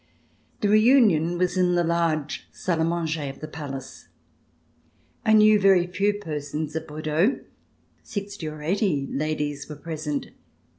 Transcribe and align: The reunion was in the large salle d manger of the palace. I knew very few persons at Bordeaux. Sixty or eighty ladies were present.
The 0.61 0.69
reunion 0.69 1.37
was 1.37 1.55
in 1.57 1.75
the 1.75 1.83
large 1.83 2.47
salle 2.51 2.79
d 2.79 2.85
manger 2.89 3.21
of 3.29 3.39
the 3.39 3.47
palace. 3.47 4.07
I 5.23 5.33
knew 5.33 5.59
very 5.59 5.85
few 5.85 6.15
persons 6.15 6.75
at 6.75 6.87
Bordeaux. 6.87 7.39
Sixty 8.01 8.47
or 8.47 8.63
eighty 8.63 9.05
ladies 9.11 9.69
were 9.69 9.75
present. 9.75 10.31